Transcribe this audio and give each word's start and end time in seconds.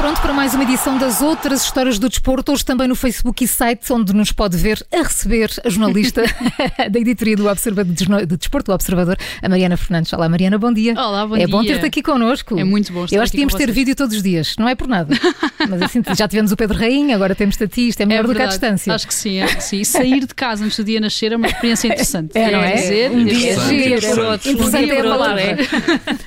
pronto 0.00 0.22
para 0.22 0.32
mais 0.32 0.54
uma 0.54 0.64
edição 0.64 0.96
das 0.96 1.20
outras 1.20 1.62
histórias 1.62 1.98
do 1.98 2.08
desporto, 2.08 2.52
hoje 2.52 2.64
também 2.64 2.88
no 2.88 2.94
Facebook 2.94 3.44
e 3.44 3.46
site, 3.46 3.92
onde 3.92 4.14
nos 4.14 4.32
pode 4.32 4.56
ver 4.56 4.82
a 4.90 5.02
receber 5.02 5.50
a 5.62 5.68
jornalista 5.68 6.22
da 6.90 6.98
editoria 6.98 7.36
do, 7.36 7.46
Observador, 7.46 8.24
do 8.24 8.36
Desporto, 8.38 8.70
do 8.70 8.74
Observador, 8.74 9.18
a 9.42 9.48
Mariana 9.50 9.76
Fernandes. 9.76 10.10
Olá, 10.14 10.26
Mariana, 10.26 10.56
bom 10.56 10.72
dia. 10.72 10.94
Olá, 10.94 11.26
bom 11.26 11.34
é 11.34 11.40
dia. 11.40 11.44
É 11.44 11.48
bom 11.48 11.62
ter-te 11.62 11.84
aqui 11.84 12.02
connosco. 12.02 12.58
É 12.58 12.64
muito 12.64 12.90
bom 12.94 13.04
estar 13.04 13.14
Eu 13.14 13.22
acho 13.22 13.30
que 13.30 13.36
tínhamos 13.36 13.52
ter 13.52 13.70
vídeo 13.70 13.94
todos 13.94 14.16
os 14.16 14.22
dias, 14.22 14.56
não 14.58 14.66
é 14.66 14.74
por 14.74 14.88
nada. 14.88 15.14
Mas 15.68 15.82
assim, 15.82 16.00
já 16.16 16.26
tivemos 16.26 16.50
o 16.50 16.56
Pedro 16.56 16.78
Rainha, 16.78 17.14
agora 17.14 17.34
temos-te 17.34 17.64
a 17.64 17.68
ti, 17.68 17.88
isto 17.88 18.00
é 18.00 18.06
melhor 18.06 18.24
é 18.24 18.28
do 18.28 18.34
que 18.34 18.40
à 18.40 18.46
distância. 18.46 18.94
Acho 18.94 19.06
que 19.06 19.14
sim, 19.14 19.42
acho 19.42 19.56
que 19.56 19.64
sim. 19.64 19.80
E 19.80 19.84
sair 19.84 20.20
de 20.20 20.34
casa 20.34 20.64
antes 20.64 20.78
do 20.78 20.84
dia 20.84 20.98
nascer 20.98 21.32
é 21.32 21.36
uma 21.36 21.46
experiência 21.46 21.88
interessante. 21.92 22.30
É, 22.38 22.50
não 22.50 22.62
é? 22.62 22.72
Dizer, 22.72 23.10
um 23.10 23.22
dia 23.22 23.60
giro, 23.60 23.96
interessante, 23.96 24.48
interessante 24.48 24.90
é 24.92 25.00
a 25.00 25.02
palavra. 25.02 25.42
É. 25.42 25.56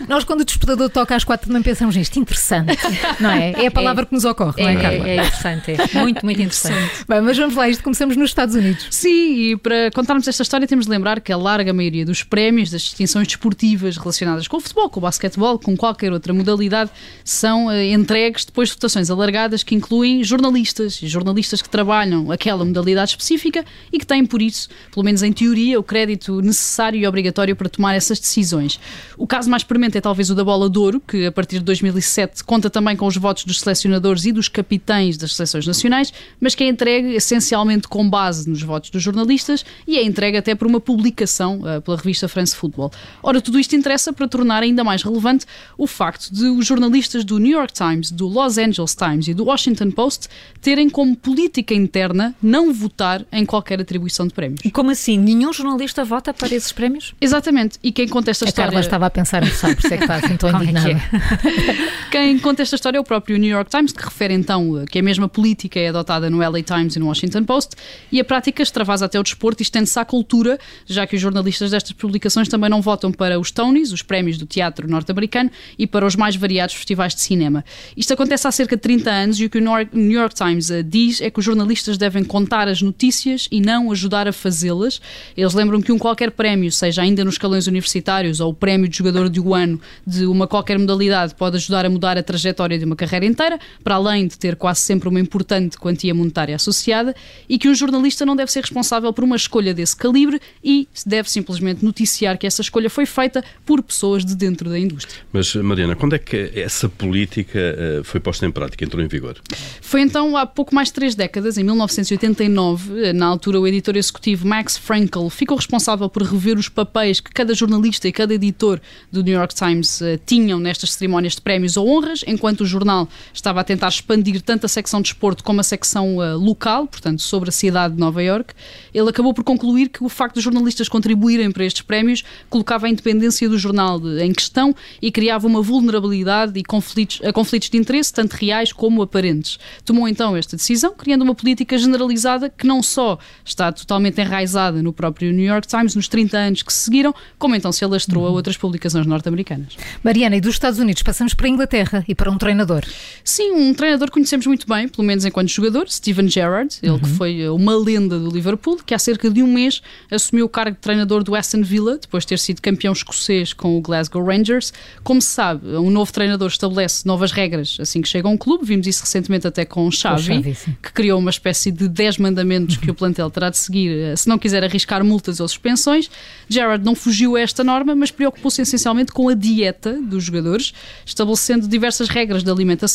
Nós, 0.08 0.24
quando 0.24 0.42
o 0.42 0.46
despertador 0.46 0.92
toca 0.92 1.16
às 1.16 1.24
quatro, 1.24 1.48
também 1.48 1.64
pensamos 1.64 1.96
nisto, 1.96 2.20
interessante, 2.20 2.78
não 3.20 3.32
é? 3.32 3.63
É 3.64 3.68
a 3.68 3.72
palavra 3.72 4.04
é, 4.04 4.06
que 4.06 4.14
nos 4.14 4.26
ocorre, 4.26 4.62
não 4.62 4.70
é, 4.70 4.76
Carla? 4.76 5.08
É, 5.08 5.10
é 5.10 5.16
interessante, 5.16 5.72
é 5.72 6.00
muito, 6.02 6.26
muito 6.26 6.42
interessante. 6.42 7.06
Bem, 7.08 7.22
mas 7.22 7.38
vamos 7.38 7.56
lá, 7.56 7.70
isto 7.70 7.84
começamos 7.84 8.18
nos 8.18 8.30
Estados 8.30 8.56
Unidos. 8.56 8.88
Sim, 8.92 9.36
e 9.36 9.58
para 9.58 9.92
contarmos 9.92 10.28
esta 10.28 10.44
história 10.44 10.68
temos 10.68 10.86
de 10.86 10.92
lembrar 10.92 11.22
que 11.22 11.32
a 11.32 11.38
larga 11.38 11.72
maioria 11.74 12.06
dos 12.06 12.24
prémios, 12.24 12.70
das 12.70 12.82
distinções 12.82 13.28
desportivas 13.28 13.98
relacionadas 13.98 14.48
com 14.48 14.58
o 14.58 14.60
futebol, 14.60 14.90
com 14.90 15.00
o 15.00 15.02
basquetebol, 15.02 15.58
com 15.58 15.76
qualquer 15.78 16.12
outra 16.12 16.34
modalidade, 16.34 16.92
são 17.24 17.68
uh, 17.68 17.82
entregues 17.82 18.46
depois 18.46 18.70
de 18.70 18.76
votações 18.76 19.10
alargadas 19.10 19.64
que 19.64 19.76
incluem 19.76 20.24
jornalistas, 20.24 21.02
e 21.02 21.08
jornalistas 21.08 21.62
que 21.62 21.70
trabalham 21.70 22.32
aquela 22.32 22.66
modalidade 22.66 23.12
específica 23.12 23.64
e 23.92 24.00
que 24.00 24.06
têm, 24.06 24.26
por 24.26 24.42
isso, 24.42 24.70
pelo 24.92 25.04
menos 25.04 25.24
em 25.24 25.32
teoria, 25.32 25.80
o 25.80 25.84
crédito 25.84 26.42
necessário 26.42 27.00
e 27.00 27.08
obrigatório 27.08 27.56
para 27.56 27.70
tomar 27.70 27.96
essas 27.96 28.20
decisões. 28.20 28.80
O 29.18 29.26
caso 29.26 29.50
mais 29.50 29.64
premente 29.64 29.98
é 29.98 30.02
talvez 30.02 30.30
o 30.30 30.36
da 30.36 30.44
Bola 30.44 30.70
de 30.70 30.78
Ouro, 30.78 31.00
que 31.00 31.26
a 31.26 31.32
partir 31.32 31.60
de 31.60 31.66
2007 31.66 32.44
conta 32.44 32.70
também 32.70 32.96
com 32.96 33.06
os 33.06 33.16
votos 33.16 33.46
dos 33.46 33.53
selecionadores 33.60 34.26
e 34.26 34.32
dos 34.32 34.48
capitães 34.48 35.18
das 35.18 35.36
seleções 35.36 35.66
nacionais, 35.68 36.14
mas 36.40 36.56
que 36.56 36.64
é 36.64 36.68
entregue 36.68 37.16
essencialmente 37.16 37.88
com 37.88 38.10
base 38.10 38.50
nos 38.50 38.62
votos 38.62 38.90
dos 38.90 39.02
jornalistas 39.02 39.66
e 39.88 39.98
é 39.98 40.04
entregue 40.04 40.38
até 40.38 40.56
por 40.56 40.68
uma 40.68 40.80
publicação 40.80 41.62
uh, 41.62 41.82
pela 41.82 41.98
revista 41.98 42.28
France 42.28 42.56
Football. 42.56 42.92
Ora, 43.22 43.42
tudo 43.42 43.60
isto 43.60 43.76
interessa 43.76 44.14
para 44.14 44.28
tornar 44.28 44.64
ainda 44.64 44.84
mais 44.84 45.04
relevante 45.04 45.46
o 45.78 45.88
facto 45.88 46.32
de 46.32 46.46
os 46.46 46.66
jornalistas 46.66 47.24
do 47.24 47.38
New 47.38 47.52
York 47.52 47.74
Times, 47.74 48.12
do 48.12 48.28
Los 48.28 48.58
Angeles 48.58 48.96
Times 48.96 49.28
e 49.28 49.34
do 49.34 49.46
Washington 49.46 49.92
Post 49.92 50.28
terem 50.62 50.90
como 50.90 51.16
política 51.16 51.74
interna 51.74 52.36
não 52.42 52.74
votar 52.74 53.26
em 53.32 53.46
qualquer 53.46 53.80
atribuição 53.82 54.28
de 54.28 54.34
prémios. 54.34 54.62
Como 54.72 54.92
assim? 54.92 55.18
Nenhum 55.18 55.54
jornalista 55.54 56.04
vota 56.04 56.34
para 56.34 56.54
esses 56.54 56.72
prémios? 56.72 57.14
Exatamente. 57.20 57.78
E 57.84 57.92
quem 57.92 58.08
conta 58.08 58.32
esta 58.32 58.46
a 58.46 58.48
história. 58.50 58.72
Carla 58.72 58.82
estava 58.82 59.06
a 59.06 59.10
pensar, 59.10 59.46
sabe, 59.48 59.76
por 59.76 59.86
isso 59.86 59.94
é 59.94 59.98
que 59.98 60.04
está 60.04 60.16
assim 60.16 60.38
tão 60.38 60.50
indignada. 60.62 60.90
É 60.90 62.10
quem 62.12 62.40
conta 62.40 62.62
esta 62.62 62.76
história 62.76 62.98
é 62.98 63.02
o 63.02 63.04
próprio 63.04 63.36
New 63.44 63.52
York 63.52 63.70
Times, 63.70 63.92
que 63.92 64.04
refere 64.04 64.34
então 64.34 64.86
que 64.90 65.00
a 65.00 65.04
mesma 65.04 65.28
política 65.28 65.80
é 65.80 65.90
adotada 65.90 66.30
no 66.30 66.38
LA 66.38 66.64
Times 66.64 66.96
e 66.96 67.00
no 67.00 67.08
Washington 67.08 67.44
Post 67.44 67.76
e 68.12 68.20
a 68.20 68.24
prática 68.24 68.64
extravasa 68.64 69.06
até 69.06 69.20
o 69.20 69.24
desporto 69.24 69.62
e 69.62 69.64
estende-se 69.64 70.00
à 70.00 70.06
cultura, 70.06 70.58
já 70.86 71.06
que 71.06 71.16
os 71.16 71.22
jornalistas 71.22 71.72
destas 71.72 71.92
publicações 71.92 72.48
também 72.48 72.70
não 72.70 72.82
votam 72.82 73.12
para 73.12 73.40
os 73.40 73.52
Tonys, 73.52 73.92
os 73.92 74.02
prémios 74.02 74.38
do 74.38 74.46
teatro 74.46 74.90
norte-americano, 74.90 75.52
e 75.78 75.86
para 75.86 76.06
os 76.06 76.16
mais 76.16 76.36
variados 76.36 76.76
festivais 76.76 77.14
de 77.14 77.22
cinema. 77.22 77.66
Isto 77.98 78.14
acontece 78.14 78.48
há 78.48 78.52
cerca 78.52 78.76
de 78.76 78.82
30 78.82 79.12
anos 79.12 79.40
e 79.40 79.46
o 79.46 79.50
que 79.50 79.58
o 79.58 79.62
New 79.62 80.20
York 80.20 80.36
Times 80.36 80.70
uh, 80.70 80.82
diz 80.82 81.22
é 81.22 81.30
que 81.30 81.40
os 81.40 81.46
jornalistas 81.46 81.98
devem 81.98 82.24
contar 82.24 82.68
as 82.68 82.82
notícias 82.82 83.48
e 83.52 83.60
não 83.60 83.92
ajudar 83.92 84.28
a 84.28 84.32
fazê-las. 84.32 85.02
Eles 85.36 85.54
lembram 85.54 85.82
que 85.82 85.92
um 85.92 85.98
qualquer 85.98 86.32
prémio, 86.32 86.72
seja 86.72 87.02
ainda 87.02 87.26
nos 87.26 87.36
escalões 87.36 87.68
universitários 87.68 88.40
ou 88.40 88.52
o 88.52 88.54
prémio 88.54 88.88
de 88.88 88.98
jogador 88.98 89.28
do 89.28 89.54
ano 89.54 89.82
de 90.08 90.26
uma 90.26 90.48
qualquer 90.48 90.80
modalidade, 90.80 91.36
pode 91.36 91.58
ajudar 91.58 91.86
a 91.86 91.90
mudar 91.90 92.18
a 92.18 92.24
trajetória 92.24 92.80
de 92.80 92.86
uma 92.86 92.96
carreira 92.96 93.26
inteira, 93.34 93.60
para 93.84 93.96
além 93.96 94.28
de 94.28 94.38
ter 94.38 94.56
quase 94.56 94.82
sempre 94.82 95.10
uma 95.10 95.20
importante 95.20 95.78
quantia 95.78 96.14
monetária 96.14 96.56
associada, 96.56 97.16
e 97.50 97.58
que 97.58 97.68
um 97.68 97.76
jornalista 97.76 98.26
não 98.26 98.36
deve 98.36 98.52
ser 98.52 98.62
responsável 98.62 99.12
por 99.12 99.24
uma 99.24 99.36
escolha 99.36 99.74
desse 99.74 99.96
calibre 99.96 100.40
e 100.64 100.88
deve 101.06 101.30
simplesmente 101.30 101.84
noticiar 101.84 102.38
que 102.38 102.48
essa 102.48 102.62
escolha 102.62 102.90
foi 102.90 103.06
feita 103.06 103.44
por 103.66 103.82
pessoas 103.82 104.24
de 104.24 104.36
dentro 104.36 104.70
da 104.70 104.78
indústria. 104.78 105.22
Mas, 105.32 105.56
Mariana, 105.56 105.96
quando 105.96 106.16
é 106.16 106.20
que 106.20 106.52
essa 106.56 106.88
política 106.88 107.60
uh, 107.60 108.04
foi 108.04 108.20
posta 108.20 108.46
em 108.46 108.52
prática, 108.52 108.86
entrou 108.86 109.04
em 109.04 109.08
vigor? 109.08 109.36
Foi 109.82 110.02
então 110.02 110.38
há 110.38 110.46
pouco 110.46 110.74
mais 110.74 110.90
de 110.90 110.94
três 110.94 111.16
décadas, 111.16 111.58
em 111.58 111.64
1989, 111.64 113.14
na 113.14 113.26
altura 113.26 113.60
o 113.60 113.68
editor 113.68 113.96
executivo 113.98 114.48
Max 114.48 114.78
Frankel 114.78 115.30
ficou 115.30 115.58
responsável 115.58 116.08
por 116.10 116.24
rever 116.24 116.58
os 116.58 116.70
papéis 116.70 117.20
que 117.20 117.32
cada 117.32 117.54
jornalista 117.54 118.08
e 118.08 118.12
cada 118.12 118.34
editor 118.34 118.80
do 119.12 119.24
New 119.24 119.34
York 119.34 119.54
Times 119.56 120.02
uh, 120.02 120.20
tinham 120.26 120.60
nestas 120.60 120.94
cerimónias 120.94 121.36
de 121.36 121.42
prémios 121.42 121.78
ou 121.78 121.88
honras, 121.88 122.24
enquanto 122.28 122.62
o 122.62 122.66
jornal 122.66 123.08
estava 123.34 123.62
a 123.62 123.64
tentar 123.64 123.90
expandir 123.90 124.42
tanto 124.42 124.66
a 124.66 124.70
secção 124.70 125.02
de 125.02 125.10
esporte 125.10 125.44
como 125.44 125.60
a 125.60 125.64
secção 125.64 126.18
uh, 126.18 126.38
local, 126.38 126.88
portanto, 126.88 127.22
sobre 127.22 127.50
a 127.50 127.52
cidade 127.52 127.94
de 127.94 128.00
Nova 128.00 128.22
York. 128.22 128.54
Ele 128.94 129.10
acabou 129.10 129.34
por 129.34 129.44
concluir 129.44 129.90
que 129.90 130.04
o 130.04 130.10
facto 130.10 130.36
dos 130.36 130.44
jornalistas 130.44 130.90
contribuírem 130.90 131.52
para 131.52 131.66
estes 131.66 131.82
prémios 131.82 132.24
colocava 132.50 132.88
a 132.88 132.90
independência 132.90 133.48
do 133.48 133.58
jornal 133.58 134.00
de, 134.00 134.22
em 134.22 134.34
questão 134.34 134.76
e 135.02 135.12
criava 135.12 135.48
uma 135.48 135.62
vulnerabilidade 135.62 136.60
e 136.60 136.64
conflitos, 136.64 137.22
a 137.24 137.32
conflitos 137.32 137.70
de 137.70 137.78
interesse, 137.78 138.14
tanto 138.14 138.34
reais 138.34 138.72
como 138.72 139.02
aparentes. 139.02 139.60
Tomou 139.86 140.08
então 140.08 140.36
esta 140.36 140.56
decisão, 140.56 140.94
criando 140.96 141.22
uma 141.22 141.36
política 141.36 141.78
generalizada 141.78 142.50
que 142.50 142.66
não 142.66 142.82
só 142.82 143.18
está 143.44 143.72
totalmente 143.72 144.20
enraizada 144.20 144.82
no 144.82 144.94
próprio 144.94 145.32
New 145.32 145.46
York 145.46 145.68
Times 145.68 145.96
nos 145.96 146.08
30 146.08 146.38
anos 146.38 146.64
que 146.64 146.72
se 146.72 146.82
seguiram, 146.82 147.14
como 147.38 147.56
então 147.56 147.72
se 147.72 147.84
alastrou 147.84 148.26
a 148.26 148.30
uhum. 148.30 148.36
outras 148.36 148.58
publicações 148.58 149.06
norte-americanas. 149.06 149.78
Mariana, 150.04 150.36
e 150.36 150.42
dos 150.42 150.56
Estados 150.56 150.80
Unidos 150.80 151.04
passamos 151.04 151.34
para 151.34 151.48
a 151.48 151.50
Inglaterra 151.50 152.06
e 152.08 152.16
para 152.16 152.32
um 152.32 152.38
treinador. 152.38 152.84
Sim, 153.24 153.52
um 153.52 153.74
treinador 153.74 154.08
que 154.08 154.14
conhecemos 154.14 154.46
muito 154.48 154.68
bem, 154.68 154.88
pelo 154.88 155.06
menos 155.06 155.26
enquanto 155.26 155.50
jogador, 155.50 155.90
Steven 155.90 156.28
Gerrard, 156.28 156.78
ele 156.82 156.92
uhum. 156.92 157.00
que 157.00 157.10
foi 157.10 157.50
uma 157.50 157.76
lenda 157.76 158.20
do 158.20 158.30
Liverpool, 158.30 158.80
que 158.86 158.94
há 158.94 159.00
cerca 159.00 159.30
de 159.30 159.44
um 159.44 159.48
mês 159.48 159.82
assumiu 160.10 160.46
o 160.46 160.50
cargo 160.50 160.76
de 160.76 160.82
treinador 160.82 161.24
do 161.24 161.36
Aston 161.36 161.62
Villa, 161.62 161.98
depois 161.98 162.24
de 162.24 162.30
ter 162.30 162.40
sido 162.40 162.62
campeão 162.62 162.94
escocês 162.94 163.54
com 163.54 163.78
o 163.78 163.82
Glasgow 163.82 164.24
Rangers. 164.24 164.74
Como 165.04 165.22
se 165.22 165.30
sabe, 165.30 165.68
um 165.68 165.90
novo 165.90 166.12
treinador 166.12 166.48
estabelece 166.48 167.06
novas 167.06 167.32
regras 167.32 167.78
assim 167.80 168.02
que 168.02 168.08
chega 168.08 168.28
a 168.28 168.32
um 168.32 168.38
clube, 168.38 168.66
vimos 168.66 168.88
isso 168.88 169.02
recentemente 169.02 169.48
até 169.48 169.66
com 169.66 169.88
o 169.88 169.92
Xavi, 169.92 170.56
que 170.82 170.92
criou 170.92 171.20
uma 171.20 171.30
espécie 171.30 171.72
de 171.72 171.88
10 171.88 172.18
mandamentos 172.18 172.78
que 172.78 172.90
o 172.90 172.94
plantel 172.94 173.30
terá 173.30 173.50
de 173.50 173.58
seguir 173.58 173.92
eh, 173.98 174.16
se 174.16 174.28
não 174.28 174.38
quiser 174.38 174.64
arriscar 174.64 175.04
multas 175.04 175.40
ou 175.40 175.48
suspensões. 175.48 176.10
Gerrard 176.48 176.84
não 176.84 176.96
fugiu 176.96 177.36
a 177.36 177.42
esta 177.42 177.64
norma, 177.64 177.96
mas 177.96 178.12
preocupou-se 178.12 178.62
essencialmente 178.62 179.12
com 179.12 179.30
a 179.30 179.34
dieta 179.34 179.94
dos 180.02 180.24
jogadores, 180.24 180.74
estabelecendo 181.06 181.68
diversas 181.68 182.10
regras 182.10 182.44
de 182.44 182.50
alimentação, 182.50 182.93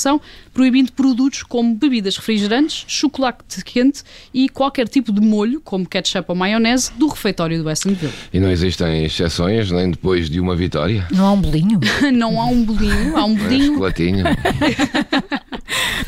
proibindo 0.52 0.92
produtos 0.92 1.42
como 1.42 1.74
bebidas 1.74 2.16
refrigerantes, 2.16 2.84
chocolate 2.86 3.64
quente 3.64 4.02
e 4.32 4.48
qualquer 4.48 4.88
tipo 4.88 5.12
de 5.12 5.20
molho, 5.20 5.60
como 5.60 5.88
ketchup 5.88 6.26
ou 6.28 6.36
maionese, 6.36 6.92
do 6.96 7.08
refeitório 7.08 7.62
do 7.62 7.68
Aston 7.68 7.94
Villa. 7.94 8.12
E 8.32 8.40
não 8.40 8.50
existem 8.50 9.04
exceções 9.04 9.70
nem 9.70 9.90
depois 9.90 10.28
de 10.28 10.40
uma 10.40 10.54
vitória? 10.54 11.06
Não 11.10 11.26
há 11.26 11.32
um 11.32 11.40
bolinho? 11.40 11.80
não 12.12 12.40
há 12.40 12.46
um 12.46 12.64
bolinho, 12.64 13.16
há 13.16 13.24
um 13.24 13.34
bolinho. 13.34 13.62
É 13.62 13.66
chocolatinho. 13.66 14.24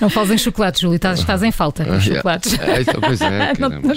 Não 0.00 0.10
fales 0.10 0.30
em 0.30 0.38
chocolates, 0.38 0.80
Júlio, 0.80 0.96
estás, 0.96 1.20
estás 1.20 1.42
em 1.42 1.52
falta 1.52 1.84
com 1.84 2.00
chocolates. 2.00 2.58
É, 2.58 2.82
então, 2.82 3.00
pois 3.00 3.20
é, 3.20 3.52
não, 3.58 3.68
não 3.68 3.90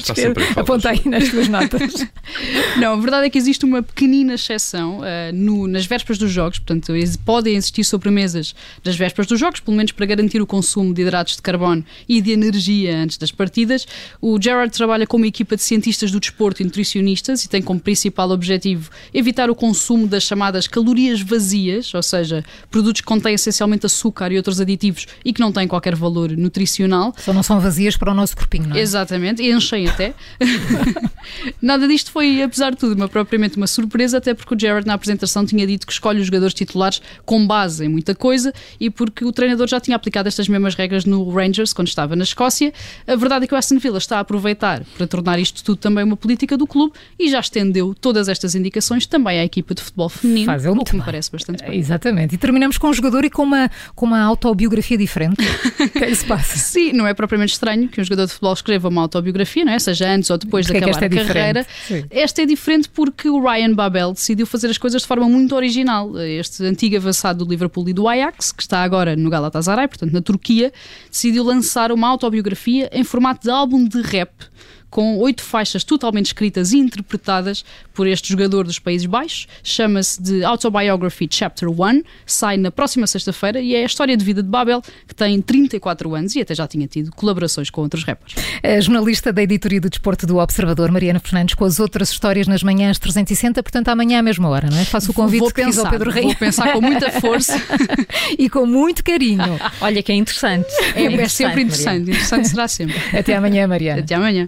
Aponta 0.55 0.89
aí 0.89 1.01
nas 1.05 1.29
tuas 1.29 1.47
notas. 1.47 1.93
Não, 2.77 2.93
a 2.93 2.95
verdade 2.95 3.27
é 3.27 3.29
que 3.29 3.37
existe 3.37 3.65
uma 3.65 3.83
pequenina 3.83 4.33
exceção 4.33 4.99
uh, 4.99 5.03
no, 5.33 5.67
nas 5.67 5.85
vésperas 5.85 6.17
dos 6.17 6.31
jogos, 6.31 6.59
portanto, 6.59 6.93
podem 7.25 7.55
existir 7.55 7.83
sobremesas 7.83 8.55
das 8.83 8.95
vésperas 8.95 9.27
dos 9.27 9.39
jogos, 9.39 9.59
pelo 9.59 9.77
menos 9.77 9.91
para 9.91 10.05
garantir 10.05 10.41
o 10.41 10.47
consumo 10.47 10.93
de 10.93 11.01
hidratos 11.01 11.35
de 11.35 11.41
carbono 11.41 11.83
e 12.07 12.21
de 12.21 12.31
energia 12.31 12.97
antes 12.97 13.17
das 13.17 13.31
partidas. 13.31 13.85
O 14.21 14.41
Gerard 14.41 14.73
trabalha 14.73 15.05
com 15.05 15.17
uma 15.17 15.27
equipa 15.27 15.55
de 15.55 15.61
cientistas 15.61 16.11
do 16.11 16.19
desporto 16.19 16.61
e 16.61 16.65
nutricionistas 16.65 17.43
e 17.43 17.49
tem 17.49 17.61
como 17.61 17.79
principal 17.79 18.29
objetivo 18.31 18.89
evitar 19.13 19.49
o 19.49 19.55
consumo 19.55 20.07
das 20.07 20.23
chamadas 20.23 20.67
calorias 20.67 21.21
vazias, 21.21 21.93
ou 21.93 22.01
seja, 22.01 22.43
produtos 22.71 23.01
que 23.01 23.07
contêm 23.07 23.35
essencialmente 23.35 23.85
açúcar 23.85 24.31
e 24.31 24.37
outros 24.37 24.59
aditivos 24.59 25.05
e 25.23 25.33
que 25.33 25.41
não 25.41 25.51
têm 25.51 25.67
qualquer 25.67 25.82
qualquer 25.83 25.95
valor 25.95 26.31
nutricional. 26.31 27.13
Só 27.17 27.33
não 27.33 27.43
são 27.43 27.59
vazias 27.59 27.97
para 27.97 28.11
o 28.11 28.13
nosso 28.13 28.37
corpinho, 28.37 28.69
não 28.69 28.75
é? 28.77 28.79
Exatamente, 28.79 29.43
e 29.43 29.51
enchem 29.51 29.87
até. 29.87 30.13
Nada 31.61 31.87
disto 31.87 32.11
foi, 32.11 32.41
apesar 32.41 32.71
de 32.71 32.77
tudo, 32.77 32.95
uma, 32.95 33.09
propriamente 33.09 33.57
uma 33.57 33.67
surpresa, 33.67 34.17
até 34.17 34.33
porque 34.33 34.55
o 34.55 34.59
Jared 34.59 34.87
na 34.87 34.93
apresentação 34.93 35.45
tinha 35.45 35.67
dito 35.67 35.85
que 35.85 35.91
escolhe 35.91 36.19
os 36.19 36.25
jogadores 36.27 36.53
titulares 36.53 37.01
com 37.25 37.45
base 37.45 37.85
em 37.85 37.89
muita 37.89 38.15
coisa 38.15 38.53
e 38.79 38.89
porque 38.89 39.25
o 39.25 39.31
treinador 39.31 39.67
já 39.67 39.79
tinha 39.79 39.95
aplicado 39.95 40.27
estas 40.27 40.47
mesmas 40.47 40.75
regras 40.75 41.03
no 41.03 41.29
Rangers 41.29 41.73
quando 41.73 41.87
estava 41.89 42.15
na 42.15 42.23
Escócia. 42.23 42.73
A 43.05 43.15
verdade 43.15 43.45
é 43.45 43.47
que 43.47 43.53
o 43.53 43.57
Aston 43.57 43.79
Villa 43.79 43.97
está 43.97 44.17
a 44.17 44.19
aproveitar 44.21 44.83
para 44.97 45.07
tornar 45.07 45.39
isto 45.39 45.63
tudo 45.63 45.77
também 45.77 46.03
uma 46.03 46.15
política 46.15 46.55
do 46.57 46.65
clube 46.65 46.93
e 47.19 47.29
já 47.29 47.39
estendeu 47.39 47.93
todas 47.93 48.29
estas 48.29 48.55
indicações 48.55 49.05
também 49.05 49.39
à 49.39 49.43
equipa 49.43 49.73
de 49.73 49.81
futebol 49.81 50.09
feminino, 50.09 50.45
Faz 50.45 50.65
o 50.65 50.83
que 50.83 50.95
me 50.95 51.01
parece 51.01 51.31
bastante 51.31 51.63
bem. 51.63 51.77
Exatamente. 51.77 52.35
E 52.35 52.37
terminamos 52.37 52.77
com 52.77 52.87
um 52.87 52.93
jogador 52.93 53.25
e 53.25 53.29
com 53.29 53.43
uma, 53.43 53.69
com 53.95 54.05
uma 54.05 54.21
autobiografia 54.21 54.97
diferente. 54.97 55.37
Que 55.93 56.03
é 56.03 56.07
que 56.07 56.15
se 56.15 56.25
passa? 56.25 56.57
Sim, 56.57 56.93
não 56.93 57.05
é 57.07 57.13
propriamente 57.13 57.53
estranho 57.53 57.87
que 57.87 57.99
um 57.99 58.03
jogador 58.03 58.25
de 58.25 58.31
futebol 58.31 58.53
escreva 58.53 58.87
uma 58.87 59.01
autobiografia, 59.01 59.65
não 59.65 59.73
é? 59.73 59.79
seja 59.79 60.09
antes 60.09 60.29
ou 60.29 60.37
depois 60.37 60.65
Porque 60.65 60.79
de 60.79 60.85
é 60.85 60.89
acabar 60.89 61.03
é 61.03 61.05
a 61.05 61.09
carreira. 61.09 61.61
diferente? 61.63 61.67
Sim. 61.87 62.05
Esta 62.09 62.41
é 62.41 62.45
diferente 62.45 62.89
porque 62.89 63.29
o 63.29 63.41
Ryan 63.41 63.73
Babel 63.73 64.13
decidiu 64.13 64.45
fazer 64.45 64.67
as 64.69 64.77
coisas 64.77 65.01
de 65.01 65.07
forma 65.07 65.27
muito 65.27 65.55
original. 65.55 66.17
Este 66.19 66.63
antigo 66.65 66.95
avançado 66.97 67.43
do 67.43 67.49
Liverpool 67.49 67.87
e 67.89 67.93
do 67.93 68.07
Ajax, 68.07 68.51
que 68.51 68.61
está 68.61 68.83
agora 68.83 69.15
no 69.15 69.29
Galatasaray, 69.29 69.87
portanto 69.87 70.11
na 70.11 70.21
Turquia, 70.21 70.71
decidiu 71.09 71.43
lançar 71.43 71.91
uma 71.91 72.07
autobiografia 72.07 72.89
em 72.91 73.03
formato 73.03 73.43
de 73.43 73.49
álbum 73.49 73.85
de 73.87 74.01
rap. 74.01 74.31
Com 74.93 75.17
oito 75.17 75.41
faixas 75.41 75.83
totalmente 75.83 76.27
escritas 76.27 76.71
e 76.71 76.77
interpretadas 76.77 77.65
por 77.95 78.05
este 78.05 78.29
jogador 78.29 78.63
dos 78.63 78.77
Países 78.77 79.07
Baixos. 79.07 79.47
Chama-se 79.63 80.21
de 80.21 80.43
Autobiography 80.43 81.27
Chapter 81.31 81.67
1. 81.67 82.03
Sai 82.27 82.57
na 82.57 82.69
próxima 82.69 83.07
sexta-feira 83.07 83.59
e 83.59 83.73
é 83.73 83.81
a 83.81 83.85
história 83.87 84.15
de 84.15 84.23
vida 84.23 84.43
de 84.43 84.49
Babel, 84.49 84.83
que 85.07 85.15
tem 85.15 85.41
34 85.41 86.13
anos 86.13 86.35
e 86.35 86.41
até 86.41 86.53
já 86.53 86.67
tinha 86.67 86.85
tido 86.85 87.11
colaborações 87.11 87.71
com 87.71 87.81
outros 87.81 88.03
rappers. 88.03 88.35
A 88.61 88.79
jornalista 88.79 89.33
da 89.33 89.41
editoria 89.41 89.81
do 89.81 89.89
desporto 89.89 90.27
do 90.27 90.37
Observador, 90.37 90.91
Mariana 90.91 91.19
Fernandes, 91.19 91.55
com 91.55 91.65
as 91.65 91.79
outras 91.79 92.11
histórias 92.11 92.47
nas 92.47 92.61
manhãs 92.61 92.99
360, 92.99 93.63
portanto 93.63 93.87
amanhã 93.89 94.19
à 94.19 94.21
mesma 94.21 94.47
hora, 94.47 94.69
não 94.69 94.77
é? 94.77 94.85
Faço 94.85 95.09
o 95.09 95.13
convite 95.15 95.39
vou 95.39 95.51
que 95.51 95.65
fiz 95.65 95.79
ao 95.79 95.85
pensar, 95.85 95.89
Pedro 95.89 96.11
Reis 96.11 96.25
vou 96.27 96.35
pensar 96.35 96.71
com 96.71 96.81
muita 96.81 97.09
força. 97.19 97.59
e 98.37 98.47
com 98.47 98.67
muito 98.67 99.03
carinho. 99.03 99.59
Olha 99.81 100.03
que 100.03 100.11
é 100.11 100.15
interessante. 100.15 100.69
É, 100.95 101.05
é 101.05 101.27
sempre 101.27 101.45
Mariana. 101.45 101.61
interessante, 101.61 102.11
interessante 102.11 102.47
será 102.47 102.67
sempre. 102.67 102.95
Até 103.17 103.35
amanhã, 103.35 103.67
Mariana. 103.67 104.01
Até 104.01 104.13
amanhã. 104.13 104.47